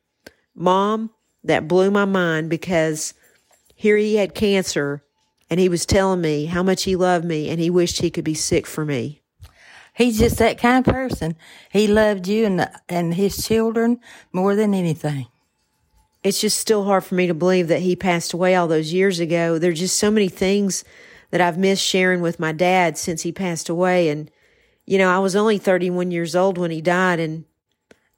Mom, 0.55 1.11
that 1.43 1.67
blew 1.67 1.91
my 1.91 2.05
mind 2.05 2.51
because 2.51 3.15
here 3.75 3.97
he 3.97 4.15
had 4.15 4.33
cancer 4.33 5.03
and 5.51 5.59
he 5.59 5.69
was 5.69 5.87
telling 5.87 6.21
me 6.21 6.47
how 6.47 6.63
much 6.63 6.85
he 6.85 6.95
loved 6.95 7.25
me 7.25 7.49
and 7.49 7.59
he 7.59 7.69
wished 7.69 8.01
he 8.01 8.11
could 8.11 8.25
be 8.25 8.35
sick 8.35 8.65
for 8.65 8.85
me. 8.85 9.23
He's 9.97 10.19
just 10.19 10.39
that 10.39 10.59
kind 10.59 10.87
of 10.87 10.95
person. 10.95 11.37
He 11.73 11.89
loved 11.89 12.29
you 12.29 12.47
and 12.47 12.69
and 12.89 13.15
his 13.15 13.45
children 13.45 13.99
more 14.33 14.55
than 14.55 14.75
anything. 14.75 15.27
It's 16.23 16.41
just 16.41 16.59
still 16.59 16.85
hard 16.85 17.05
for 17.05 17.15
me 17.15 17.27
to 17.27 17.35
believe 17.35 17.69
that 17.69 17.83
he 17.83 17.97
passed 17.97 18.33
away 18.33 18.55
all 18.55 18.69
those 18.69 18.93
years 18.93 19.21
ago. 19.21 19.59
There's 19.59 19.79
just 19.79 19.99
so 19.99 20.11
many 20.11 20.29
things 20.29 20.85
that 21.31 21.41
I've 21.41 21.59
missed 21.59 21.85
sharing 21.85 22.21
with 22.21 22.41
my 22.41 22.53
dad 22.53 22.99
since 22.99 23.23
he 23.23 23.33
passed 23.33 23.69
away. 23.69 24.09
And, 24.09 24.31
you 24.85 24.99
know, 24.99 25.09
I 25.09 25.19
was 25.19 25.37
only 25.37 25.59
31 25.59 26.11
years 26.11 26.35
old 26.35 26.59
when 26.59 26.71
he 26.71 26.81
died 26.81 27.21
and 27.21 27.45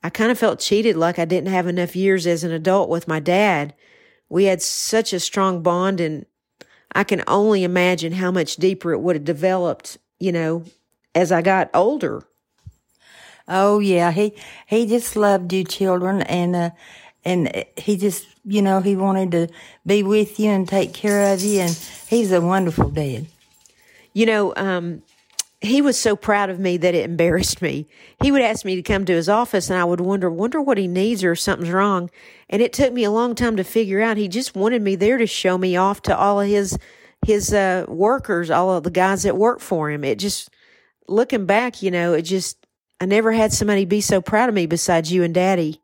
I 0.02 0.11
kind 0.11 0.30
of 0.30 0.38
felt 0.38 0.61
cheated 0.61 0.97
like 0.97 1.18
I 1.18 1.25
didn't 1.25 1.52
have 1.52 1.66
enough 1.66 1.97
years 1.97 2.26
as 2.26 2.44
an 2.44 2.52
adult 2.52 2.88
with 2.88 3.08
my 3.08 3.20
dad. 3.20 3.75
We 4.28 4.44
had 4.44 4.62
such 4.62 5.12
a 5.12 5.20
strong 5.20 5.62
bond 5.62 6.00
and 6.00 6.25
I 6.92 7.04
can 7.04 7.23
only 7.26 7.62
imagine 7.62 8.12
how 8.12 8.30
much 8.30 8.56
deeper 8.56 8.92
it 8.92 9.00
would 9.00 9.16
have 9.16 9.25
developed, 9.25 9.99
you 10.18 10.32
know, 10.32 10.64
as 11.18 11.32
I 11.32 11.42
got 11.42 11.70
older. 11.75 12.22
Oh 13.46 13.78
yeah, 13.78 14.12
he 14.12 14.34
he 14.66 14.87
just 14.87 15.16
loved 15.16 15.52
you 15.52 15.64
children 15.64 16.22
and 16.22 16.54
uh 16.54 16.70
and 17.25 17.64
he 17.76 17.96
just 17.96 18.26
you 18.44 18.62
know 18.62 18.80
he 18.80 18.94
wanted 18.94 19.30
to 19.32 19.48
be 19.84 20.02
with 20.02 20.38
you 20.38 20.50
and 20.50 20.68
take 20.68 20.92
care 20.92 21.32
of 21.32 21.42
you 21.42 21.60
and 21.60 21.72
he's 22.08 22.30
a 22.32 22.40
wonderful 22.40 22.90
dad. 22.90 23.26
You 24.12 24.26
know, 24.26 24.52
um 24.56 25.02
he 25.60 25.82
was 25.82 25.98
so 25.98 26.14
proud 26.14 26.50
of 26.50 26.60
me 26.60 26.76
that 26.76 26.94
it 26.94 27.04
embarrassed 27.04 27.60
me. 27.60 27.88
He 28.22 28.30
would 28.30 28.42
ask 28.42 28.64
me 28.64 28.76
to 28.76 28.82
come 28.82 29.04
to 29.04 29.12
his 29.12 29.28
office 29.28 29.70
and 29.70 29.78
I 29.78 29.84
would 29.84 30.00
wonder, 30.00 30.30
wonder 30.30 30.62
what 30.62 30.78
he 30.78 30.87
needs 30.87 31.25
or 31.25 31.32
if 31.32 31.40
something's 31.40 31.72
wrong. 31.72 32.10
And 32.48 32.62
it 32.62 32.72
took 32.72 32.92
me 32.92 33.02
a 33.02 33.10
long 33.10 33.34
time 33.34 33.56
to 33.56 33.64
figure 33.64 34.00
out. 34.00 34.16
He 34.16 34.28
just 34.28 34.54
wanted 34.54 34.82
me 34.82 34.94
there 34.94 35.18
to 35.18 35.26
show 35.26 35.58
me 35.58 35.76
off 35.76 36.00
to 36.02 36.16
all 36.16 36.40
of 36.40 36.46
his, 36.46 36.78
his, 37.26 37.52
uh, 37.52 37.87
workers, 37.88 38.52
all 38.52 38.70
of 38.70 38.84
the 38.84 38.90
guys 38.90 39.25
that 39.25 39.37
work 39.37 39.58
for 39.58 39.90
him. 39.90 40.04
It 40.04 40.20
just, 40.20 40.48
looking 41.08 41.46
back, 41.46 41.82
you 41.82 41.90
know, 41.90 42.12
it 42.12 42.22
just, 42.22 42.66
I 43.00 43.06
never 43.06 43.32
had 43.32 43.52
somebody 43.52 43.84
be 43.84 44.00
so 44.00 44.20
proud 44.20 44.48
of 44.48 44.54
me 44.54 44.66
besides 44.66 45.12
you 45.12 45.22
and 45.22 45.34
daddy. 45.34 45.80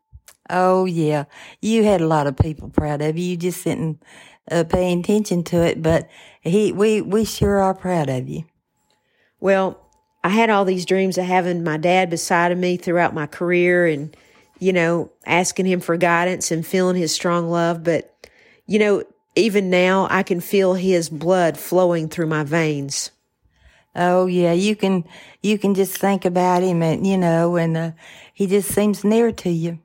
Oh 0.50 0.84
yeah. 0.84 1.24
You 1.60 1.84
had 1.84 2.00
a 2.00 2.06
lot 2.06 2.26
of 2.26 2.36
people 2.36 2.68
proud 2.68 3.00
of 3.00 3.16
you. 3.16 3.30
You 3.30 3.36
just 3.36 3.64
didn't 3.64 4.02
uh, 4.50 4.64
pay 4.64 4.92
attention 4.92 5.42
to 5.44 5.62
it, 5.62 5.82
but 5.82 6.08
he, 6.42 6.72
we, 6.72 7.00
we 7.00 7.24
sure 7.24 7.60
are 7.60 7.74
proud 7.74 8.08
of 8.10 8.28
you. 8.28 8.44
Well, 9.40 9.80
I 10.22 10.30
had 10.30 10.50
all 10.50 10.64
these 10.64 10.86
dreams 10.86 11.18
of 11.18 11.24
having 11.24 11.64
my 11.64 11.76
dad 11.76 12.10
beside 12.10 12.52
of 12.52 12.58
me 12.58 12.76
throughout 12.76 13.14
my 13.14 13.26
career 13.26 13.86
and, 13.86 14.16
you 14.58 14.72
know, 14.72 15.10
asking 15.26 15.66
him 15.66 15.80
for 15.80 15.96
guidance 15.96 16.50
and 16.50 16.66
feeling 16.66 16.96
his 16.96 17.14
strong 17.14 17.50
love. 17.50 17.84
But, 17.84 18.14
you 18.66 18.78
know, 18.78 19.04
even 19.36 19.68
now 19.68 20.06
I 20.10 20.22
can 20.22 20.40
feel 20.40 20.74
his 20.74 21.08
blood 21.08 21.58
flowing 21.58 22.08
through 22.08 22.26
my 22.26 22.42
veins. 22.42 23.10
Oh 23.96 24.26
yeah, 24.26 24.52
you 24.52 24.74
can, 24.74 25.04
you 25.42 25.58
can 25.58 25.74
just 25.74 25.96
think 25.96 26.24
about 26.24 26.62
him 26.62 26.82
and, 26.82 27.06
you 27.06 27.16
know, 27.16 27.56
and, 27.56 27.76
uh, 27.76 27.90
he 28.32 28.46
just 28.46 28.68
seems 28.70 29.04
near 29.04 29.30
to 29.30 29.50
you. 29.50 29.78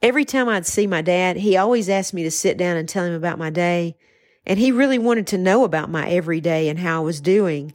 Every 0.00 0.24
time 0.24 0.48
I'd 0.48 0.64
see 0.64 0.86
my 0.86 1.02
dad, 1.02 1.36
he 1.36 1.56
always 1.56 1.88
asked 1.88 2.14
me 2.14 2.22
to 2.22 2.30
sit 2.30 2.56
down 2.56 2.76
and 2.76 2.88
tell 2.88 3.04
him 3.04 3.14
about 3.14 3.38
my 3.38 3.50
day. 3.50 3.96
And 4.46 4.58
he 4.58 4.72
really 4.72 4.98
wanted 4.98 5.26
to 5.28 5.38
know 5.38 5.64
about 5.64 5.90
my 5.90 6.08
everyday 6.08 6.68
and 6.68 6.78
how 6.78 7.02
I 7.02 7.04
was 7.04 7.20
doing. 7.20 7.74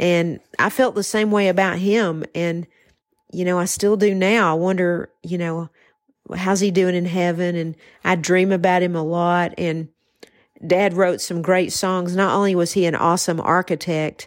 And 0.00 0.40
I 0.58 0.68
felt 0.70 0.96
the 0.96 1.04
same 1.04 1.30
way 1.30 1.46
about 1.46 1.78
him. 1.78 2.24
And, 2.34 2.66
you 3.32 3.44
know, 3.44 3.58
I 3.58 3.66
still 3.66 3.96
do 3.96 4.12
now. 4.14 4.50
I 4.50 4.54
wonder, 4.54 5.10
you 5.22 5.38
know, 5.38 5.68
how's 6.34 6.58
he 6.58 6.72
doing 6.72 6.96
in 6.96 7.04
heaven? 7.04 7.54
And 7.54 7.76
I 8.02 8.16
dream 8.16 8.50
about 8.50 8.82
him 8.82 8.96
a 8.96 9.04
lot. 9.04 9.54
And 9.56 9.90
dad 10.66 10.94
wrote 10.94 11.20
some 11.20 11.40
great 11.42 11.72
songs. 11.72 12.16
Not 12.16 12.34
only 12.34 12.56
was 12.56 12.72
he 12.72 12.86
an 12.86 12.96
awesome 12.96 13.40
architect, 13.40 14.26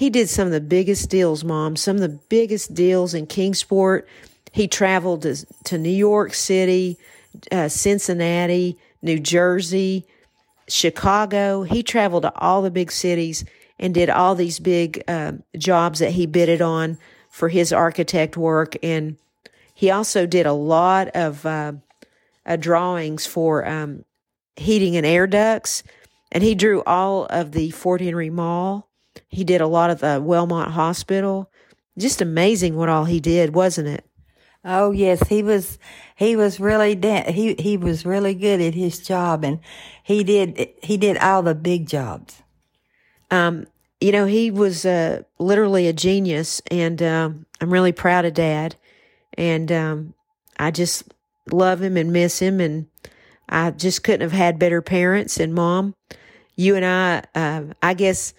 he 0.00 0.08
did 0.08 0.30
some 0.30 0.46
of 0.46 0.52
the 0.52 0.62
biggest 0.62 1.10
deals, 1.10 1.44
mom, 1.44 1.76
some 1.76 1.96
of 1.96 2.00
the 2.00 2.18
biggest 2.30 2.72
deals 2.72 3.12
in 3.12 3.26
Kingsport. 3.26 4.08
He 4.50 4.66
traveled 4.66 5.20
to, 5.22 5.36
to 5.64 5.76
New 5.76 5.90
York 5.90 6.32
City, 6.32 6.96
uh, 7.52 7.68
Cincinnati, 7.68 8.78
New 9.02 9.18
Jersey, 9.18 10.06
Chicago. 10.68 11.64
He 11.64 11.82
traveled 11.82 12.22
to 12.22 12.32
all 12.34 12.62
the 12.62 12.70
big 12.70 12.90
cities 12.90 13.44
and 13.78 13.92
did 13.92 14.08
all 14.08 14.34
these 14.34 14.58
big 14.58 15.04
uh, 15.06 15.32
jobs 15.58 15.98
that 15.98 16.12
he 16.12 16.24
bidded 16.24 16.62
on 16.62 16.96
for 17.28 17.50
his 17.50 17.70
architect 17.70 18.38
work. 18.38 18.76
And 18.82 19.18
he 19.74 19.90
also 19.90 20.24
did 20.24 20.46
a 20.46 20.54
lot 20.54 21.08
of 21.08 21.44
uh, 21.44 21.72
uh, 22.46 22.56
drawings 22.56 23.26
for 23.26 23.68
um, 23.68 24.06
heating 24.56 24.96
and 24.96 25.04
air 25.04 25.26
ducts. 25.26 25.82
And 26.32 26.42
he 26.42 26.54
drew 26.54 26.82
all 26.84 27.26
of 27.26 27.52
the 27.52 27.70
Fort 27.72 28.00
Henry 28.00 28.30
Mall. 28.30 28.86
He 29.28 29.44
did 29.44 29.60
a 29.60 29.66
lot 29.66 29.90
of 29.90 30.00
the 30.00 30.20
Wellmont 30.20 30.70
Hospital. 30.72 31.50
Just 31.98 32.20
amazing 32.20 32.76
what 32.76 32.88
all 32.88 33.04
he 33.04 33.20
did, 33.20 33.54
wasn't 33.54 33.88
it? 33.88 34.04
Oh 34.64 34.90
yes, 34.90 35.28
he 35.28 35.42
was. 35.42 35.78
He 36.16 36.36
was 36.36 36.60
really 36.60 36.94
de- 36.94 37.32
he 37.32 37.54
he 37.58 37.76
was 37.76 38.04
really 38.04 38.34
good 38.34 38.60
at 38.60 38.74
his 38.74 38.98
job, 38.98 39.42
and 39.42 39.60
he 40.02 40.22
did 40.22 40.70
he 40.82 40.96
did 40.98 41.16
all 41.16 41.42
the 41.42 41.54
big 41.54 41.88
jobs. 41.88 42.42
Um, 43.30 43.66
you 44.00 44.12
know, 44.12 44.26
he 44.26 44.50
was 44.50 44.84
uh, 44.84 45.22
literally 45.38 45.86
a 45.86 45.92
genius, 45.92 46.60
and 46.70 47.02
um, 47.02 47.46
I'm 47.60 47.72
really 47.72 47.92
proud 47.92 48.24
of 48.24 48.34
Dad. 48.34 48.76
And 49.34 49.70
um, 49.72 50.14
I 50.58 50.70
just 50.70 51.04
love 51.50 51.80
him 51.82 51.96
and 51.96 52.12
miss 52.12 52.40
him, 52.40 52.60
and 52.60 52.86
I 53.48 53.70
just 53.70 54.02
couldn't 54.02 54.22
have 54.22 54.32
had 54.32 54.58
better 54.58 54.82
parents 54.82 55.38
and 55.38 55.54
mom. 55.54 55.94
You 56.56 56.76
and 56.76 56.84
I, 56.84 57.24
uh, 57.34 57.74
I 57.82 57.94
guess. 57.94 58.34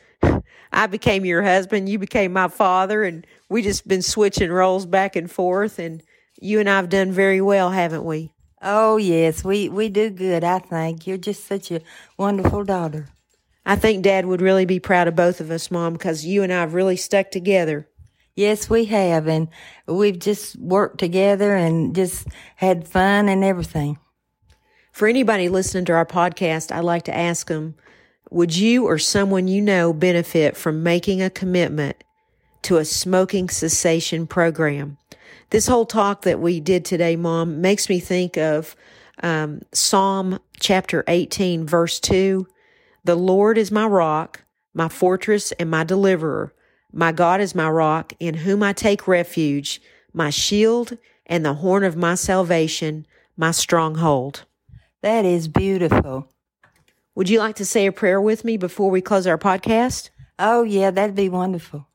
I 0.71 0.87
became 0.87 1.25
your 1.25 1.43
husband, 1.43 1.89
you 1.89 1.99
became 1.99 2.33
my 2.33 2.47
father, 2.47 3.03
and 3.03 3.25
we 3.49 3.61
just 3.61 3.87
been 3.87 4.01
switching 4.01 4.51
roles 4.51 4.85
back 4.85 5.15
and 5.15 5.29
forth. 5.29 5.79
And 5.79 6.01
you 6.39 6.59
and 6.59 6.69
I 6.69 6.77
have 6.77 6.89
done 6.89 7.11
very 7.11 7.41
well, 7.41 7.71
haven't 7.71 8.05
we? 8.05 8.33
Oh 8.61 8.97
yes, 8.97 9.43
we 9.43 9.69
we 9.69 9.89
do 9.89 10.09
good. 10.09 10.43
I 10.43 10.59
think 10.59 11.07
you're 11.07 11.17
just 11.17 11.45
such 11.45 11.71
a 11.71 11.81
wonderful 12.17 12.63
daughter. 12.63 13.09
I 13.65 13.75
think 13.75 14.03
Dad 14.03 14.25
would 14.25 14.41
really 14.41 14.65
be 14.65 14.79
proud 14.79 15.07
of 15.07 15.15
both 15.15 15.39
of 15.39 15.51
us, 15.51 15.69
Mom, 15.69 15.93
because 15.93 16.25
you 16.25 16.43
and 16.43 16.51
I 16.51 16.61
have 16.61 16.73
really 16.73 16.97
stuck 16.97 17.31
together. 17.31 17.87
Yes, 18.35 18.69
we 18.69 18.85
have, 18.85 19.27
and 19.27 19.49
we've 19.87 20.17
just 20.17 20.55
worked 20.57 20.99
together 20.99 21.55
and 21.55 21.93
just 21.93 22.27
had 22.55 22.87
fun 22.87 23.29
and 23.29 23.43
everything. 23.43 23.99
For 24.91 25.07
anybody 25.07 25.49
listening 25.49 25.85
to 25.85 25.93
our 25.93 26.05
podcast, 26.05 26.71
I'd 26.71 26.83
like 26.83 27.03
to 27.03 27.15
ask 27.15 27.47
them, 27.47 27.75
would 28.31 28.55
you 28.55 28.87
or 28.87 28.97
someone 28.97 29.47
you 29.47 29.61
know 29.61 29.93
benefit 29.93 30.57
from 30.57 30.81
making 30.81 31.21
a 31.21 31.29
commitment 31.29 32.03
to 32.63 32.77
a 32.77 32.85
smoking 32.85 33.49
cessation 33.49 34.25
program? 34.25 34.97
This 35.51 35.67
whole 35.67 35.85
talk 35.85 36.23
that 36.23 36.39
we 36.39 36.59
did 36.59 36.85
today, 36.85 37.15
Mom, 37.15 37.61
makes 37.61 37.89
me 37.89 37.99
think 37.99 38.37
of 38.37 38.75
um, 39.21 39.61
Psalm 39.73 40.39
chapter 40.59 41.03
18, 41.07 41.67
verse 41.67 41.99
2 41.99 42.47
the 43.03 43.15
Lord 43.15 43.57
is 43.57 43.71
my 43.71 43.87
rock, 43.87 44.43
my 44.75 44.87
fortress, 44.87 45.51
and 45.53 45.71
my 45.71 45.83
deliverer. 45.83 46.53
My 46.93 47.11
God 47.11 47.41
is 47.41 47.55
my 47.55 47.67
rock, 47.67 48.13
in 48.19 48.35
whom 48.35 48.61
I 48.61 48.73
take 48.73 49.07
refuge, 49.07 49.81
my 50.13 50.29
shield 50.29 50.97
and 51.25 51.43
the 51.43 51.55
horn 51.55 51.83
of 51.83 51.95
my 51.95 52.13
salvation, 52.13 53.07
my 53.35 53.51
stronghold. 53.51 54.45
That 55.01 55.25
is 55.25 55.47
beautiful. 55.47 56.29
Would 57.15 57.29
you 57.29 57.39
like 57.39 57.55
to 57.55 57.65
say 57.65 57.85
a 57.85 57.91
prayer 57.91 58.21
with 58.21 58.45
me 58.45 58.55
before 58.55 58.89
we 58.89 59.01
close 59.01 59.27
our 59.27 59.37
podcast? 59.37 60.09
Oh, 60.39 60.63
yeah, 60.63 60.91
that'd 60.91 61.15
be 61.15 61.27
wonderful. 61.27 61.87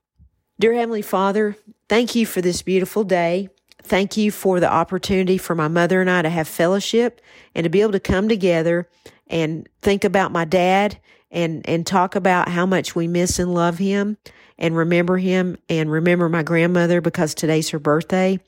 Dear 0.61 0.75
Heavenly 0.75 1.03
Father, 1.03 1.57
thank 1.89 2.15
you 2.15 2.27
for 2.27 2.43
this 2.43 2.61
beautiful 2.61 3.03
day. 3.03 3.49
Thank 3.83 4.17
you 4.17 4.31
for 4.31 4.61
the 4.61 4.71
opportunity 4.71 5.39
for 5.39 5.55
my 5.55 5.69
mother 5.69 6.01
and 6.01 6.11
I 6.11 6.23
to 6.23 6.29
have 6.29 6.49
fellowship 6.49 7.21
and 7.55 7.65
to 7.65 7.71
be 7.71 7.81
able 7.81 7.93
to 7.93 8.01
come 8.01 8.29
together 8.29 8.89
and 9.27 9.67
think 9.81 10.05
about 10.05 10.33
my 10.33 10.45
dad 10.45 10.99
and, 11.31 11.67
and 11.69 11.87
talk 11.87 12.15
about 12.15 12.49
how 12.49 12.67
much 12.67 12.95
we 12.95 13.09
miss 13.09 13.39
and 13.39 13.55
love 13.55 13.79
him 13.79 14.19
and 14.59 14.77
remember 14.77 15.17
him 15.17 15.57
and 15.69 15.91
remember 15.91 16.29
my 16.29 16.43
grandmother 16.43 17.01
because 17.01 17.35
today's 17.35 17.71
her 17.71 17.79
birthday 17.79 18.39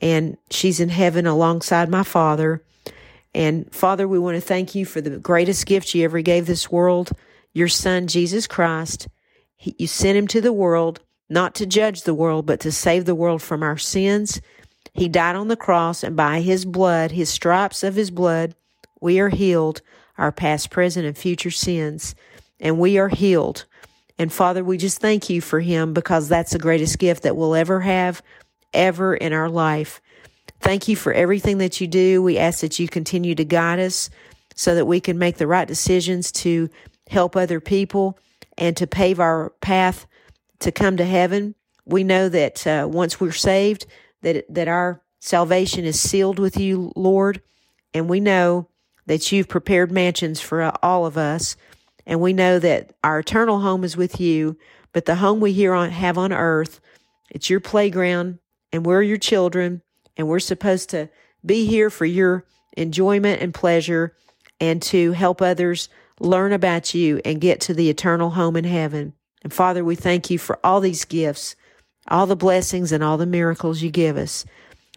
and 0.00 0.36
she's 0.50 0.78
in 0.78 0.88
heaven 0.88 1.26
alongside 1.26 1.88
my 1.88 2.02
father. 2.02 2.62
And 3.36 3.70
Father, 3.70 4.08
we 4.08 4.18
want 4.18 4.36
to 4.36 4.40
thank 4.40 4.74
you 4.74 4.86
for 4.86 5.02
the 5.02 5.18
greatest 5.18 5.66
gift 5.66 5.94
you 5.94 6.04
ever 6.04 6.22
gave 6.22 6.46
this 6.46 6.72
world, 6.72 7.10
your 7.52 7.68
son, 7.68 8.06
Jesus 8.06 8.46
Christ. 8.46 9.08
He, 9.56 9.76
you 9.78 9.86
sent 9.86 10.16
him 10.16 10.26
to 10.28 10.40
the 10.40 10.54
world, 10.54 11.00
not 11.28 11.54
to 11.56 11.66
judge 11.66 12.02
the 12.02 12.14
world, 12.14 12.46
but 12.46 12.60
to 12.60 12.72
save 12.72 13.04
the 13.04 13.14
world 13.14 13.42
from 13.42 13.62
our 13.62 13.76
sins. 13.76 14.40
He 14.94 15.06
died 15.06 15.36
on 15.36 15.48
the 15.48 15.54
cross 15.54 16.02
and 16.02 16.16
by 16.16 16.40
his 16.40 16.64
blood, 16.64 17.10
his 17.10 17.28
stripes 17.28 17.82
of 17.82 17.94
his 17.94 18.10
blood, 18.10 18.54
we 19.02 19.20
are 19.20 19.28
healed 19.28 19.82
our 20.16 20.32
past, 20.32 20.70
present, 20.70 21.04
and 21.04 21.18
future 21.18 21.50
sins, 21.50 22.14
and 22.58 22.78
we 22.78 22.96
are 22.96 23.10
healed. 23.10 23.66
And 24.18 24.32
Father, 24.32 24.64
we 24.64 24.78
just 24.78 24.98
thank 24.98 25.28
you 25.28 25.42
for 25.42 25.60
him 25.60 25.92
because 25.92 26.26
that's 26.26 26.52
the 26.52 26.58
greatest 26.58 26.98
gift 26.98 27.24
that 27.24 27.36
we'll 27.36 27.54
ever 27.54 27.80
have, 27.80 28.22
ever 28.72 29.14
in 29.14 29.34
our 29.34 29.50
life. 29.50 30.00
Thank 30.60 30.88
you 30.88 30.96
for 30.96 31.12
everything 31.12 31.58
that 31.58 31.80
you 31.80 31.86
do. 31.86 32.22
We 32.22 32.38
ask 32.38 32.60
that 32.60 32.78
you 32.78 32.88
continue 32.88 33.34
to 33.34 33.44
guide 33.44 33.78
us 33.78 34.10
so 34.54 34.74
that 34.74 34.86
we 34.86 35.00
can 35.00 35.18
make 35.18 35.36
the 35.36 35.46
right 35.46 35.68
decisions 35.68 36.32
to 36.32 36.70
help 37.08 37.36
other 37.36 37.60
people 37.60 38.18
and 38.58 38.76
to 38.76 38.86
pave 38.86 39.20
our 39.20 39.50
path 39.60 40.06
to 40.60 40.72
come 40.72 40.96
to 40.96 41.04
heaven. 41.04 41.54
we 41.86 42.04
know 42.04 42.28
that 42.28 42.66
uh, 42.66 42.88
once 42.90 43.20
we're 43.20 43.32
saved, 43.32 43.86
that 44.22 44.44
that 44.52 44.68
our 44.68 45.00
salvation 45.20 45.84
is 45.84 45.98
sealed 45.98 46.38
with 46.38 46.58
you, 46.58 46.92
Lord, 46.96 47.40
and 47.94 48.08
we 48.08 48.20
know 48.20 48.68
that 49.06 49.30
you've 49.30 49.48
prepared 49.48 49.92
mansions 49.92 50.40
for 50.40 50.62
uh, 50.62 50.72
all 50.82 51.06
of 51.06 51.16
us, 51.16 51.56
and 52.06 52.20
we 52.20 52.32
know 52.32 52.58
that 52.58 52.94
our 53.04 53.20
eternal 53.20 53.60
home 53.60 53.84
is 53.84 53.96
with 53.96 54.20
you. 54.20 54.58
But 54.92 55.04
the 55.04 55.16
home 55.16 55.40
we 55.40 55.52
here 55.52 55.74
on 55.74 55.90
have 55.90 56.18
on 56.18 56.32
earth, 56.32 56.80
it's 57.30 57.50
your 57.50 57.60
playground, 57.60 58.38
and 58.72 58.84
we're 58.84 59.02
your 59.02 59.18
children, 59.18 59.82
and 60.16 60.28
we're 60.28 60.38
supposed 60.38 60.90
to 60.90 61.08
be 61.44 61.66
here 61.66 61.90
for 61.90 62.04
your 62.04 62.44
enjoyment 62.76 63.40
and 63.40 63.54
pleasure, 63.54 64.14
and 64.60 64.82
to 64.82 65.12
help 65.12 65.40
others 65.40 65.88
learn 66.20 66.52
about 66.52 66.94
you 66.94 67.20
and 67.24 67.40
get 67.40 67.60
to 67.60 67.74
the 67.74 67.90
eternal 67.90 68.30
home 68.30 68.56
in 68.56 68.64
heaven. 68.64 69.12
And 69.42 69.52
Father, 69.52 69.84
we 69.84 69.94
thank 69.94 70.30
you 70.30 70.38
for 70.38 70.58
all 70.64 70.80
these 70.80 71.04
gifts 71.04 71.56
all 72.08 72.26
the 72.26 72.36
blessings 72.36 72.92
and 72.92 73.02
all 73.02 73.16
the 73.16 73.26
miracles 73.26 73.82
you 73.82 73.90
give 73.90 74.16
us. 74.16 74.44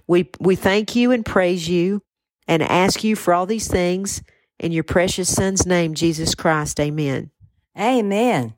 We, 0.07 0.29
we 0.39 0.55
thank 0.55 0.95
you 0.95 1.11
and 1.11 1.25
praise 1.25 1.67
you 1.67 2.01
and 2.47 2.63
ask 2.63 3.03
you 3.03 3.15
for 3.15 3.33
all 3.33 3.45
these 3.45 3.67
things 3.67 4.21
in 4.59 4.71
your 4.71 4.83
precious 4.83 5.33
son's 5.33 5.65
name, 5.65 5.93
Jesus 5.93 6.35
Christ. 6.35 6.79
Amen. 6.79 7.31
Amen. 7.77 8.53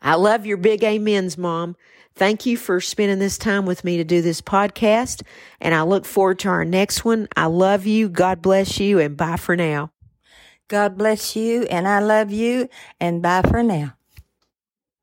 I 0.00 0.14
love 0.14 0.46
your 0.46 0.56
big 0.56 0.84
amens, 0.84 1.38
Mom. 1.38 1.76
Thank 2.18 2.46
you 2.46 2.56
for 2.56 2.80
spending 2.80 3.20
this 3.20 3.38
time 3.38 3.64
with 3.64 3.84
me 3.84 3.96
to 3.98 4.04
do 4.04 4.20
this 4.22 4.40
podcast, 4.40 5.22
and 5.60 5.72
I 5.72 5.82
look 5.82 6.04
forward 6.04 6.40
to 6.40 6.48
our 6.48 6.64
next 6.64 7.04
one. 7.04 7.28
I 7.36 7.46
love 7.46 7.86
you. 7.86 8.08
God 8.08 8.42
bless 8.42 8.80
you, 8.80 8.98
and 8.98 9.16
bye 9.16 9.36
for 9.36 9.54
now. 9.54 9.92
God 10.66 10.98
bless 10.98 11.36
you, 11.36 11.62
and 11.70 11.86
I 11.86 12.00
love 12.00 12.32
you, 12.32 12.68
and 12.98 13.22
bye 13.22 13.42
for 13.42 13.62
now. 13.62 13.97